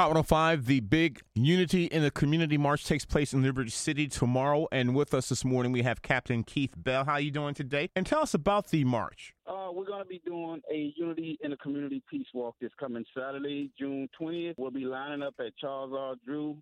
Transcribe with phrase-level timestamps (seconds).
[0.00, 4.66] Hot 105, the big Unity in the Community March takes place in Liberty City tomorrow.
[4.72, 7.04] And with us this morning, we have Captain Keith Bell.
[7.04, 7.90] How you doing today?
[7.94, 9.34] And tell us about the march.
[9.46, 13.04] Uh, we're going to be doing a Unity in the Community Peace Walk this coming
[13.14, 14.54] Saturday, June 20th.
[14.56, 16.14] We'll be lining up at Charles R.
[16.24, 16.56] Drew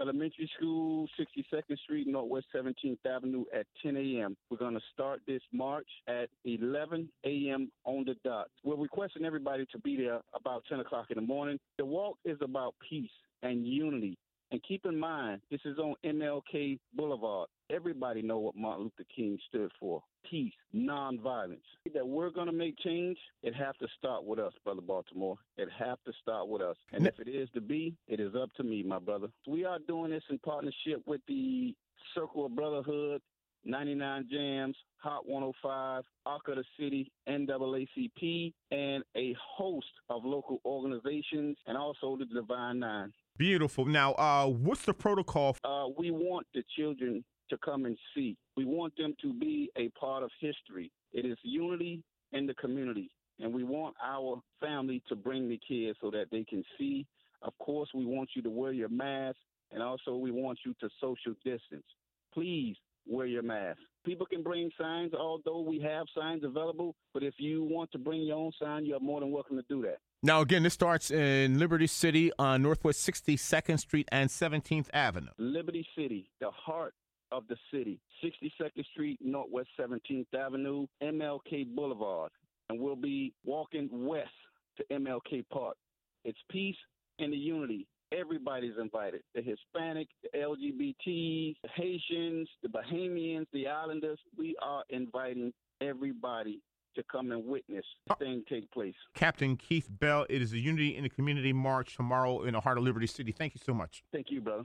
[0.00, 4.36] Elementary School, 62nd Street, Northwest 17th Avenue at 10 a.m.
[4.50, 7.70] We're going to start this march at 11 a.m.
[7.84, 8.48] on the dot.
[8.64, 11.58] We're requesting everybody to be there about 10 o'clock in the morning.
[11.78, 13.10] The walk is about peace
[13.42, 14.18] and unity.
[14.50, 17.48] And keep in mind, this is on MLK Boulevard.
[17.70, 20.02] Everybody know what Martin Luther King stood for.
[20.30, 21.60] Peace, nonviolence.
[21.92, 25.36] That we're going to make change, it have to start with us, Brother Baltimore.
[25.56, 26.76] It have to start with us.
[26.92, 29.28] And if it is to be, it is up to me, my brother.
[29.46, 31.74] We are doing this in partnership with the
[32.14, 33.22] Circle of Brotherhood
[33.64, 41.56] 99 Jamz, Hot 105, ARC of the City, NAACP, and a host of local organizations,
[41.66, 43.12] and also the Divine Nine.
[43.36, 43.84] Beautiful.
[43.84, 45.56] Now, uh, what's the protocol?
[45.64, 48.36] Uh, we want the children to come and see.
[48.56, 50.92] We want them to be a part of history.
[51.12, 55.98] It is unity in the community, and we want our family to bring the kids
[56.00, 57.06] so that they can see.
[57.42, 59.36] Of course, we want you to wear your mask,
[59.72, 61.84] and also we want you to social distance.
[62.32, 63.78] Please wear your mask.
[64.04, 68.22] People can bring signs, although we have signs available, but if you want to bring
[68.22, 69.98] your own sign, you are more than welcome to do that.
[70.22, 75.30] Now, again, this starts in Liberty City on Northwest 62nd Street and 17th Avenue.
[75.38, 76.94] Liberty City, the heart
[77.32, 82.30] of the city, 62nd Street, Northwest 17th Avenue, MLK Boulevard.
[82.68, 84.30] And we'll be walking west
[84.76, 85.76] to MLK Park.
[86.24, 86.76] It's peace
[87.18, 87.86] and the unity.
[88.12, 89.22] Everybody's invited.
[89.34, 94.18] The Hispanic, the LGBTs, the Haitians, the Bahamians, the Islanders.
[94.36, 96.60] We are inviting everybody
[96.96, 98.94] to come and witness the thing take place.
[99.14, 102.78] Captain Keith Bell, it is a Unity in the Community March tomorrow in the heart
[102.78, 103.32] of Liberty City.
[103.32, 104.04] Thank you so much.
[104.12, 104.64] Thank you, brother.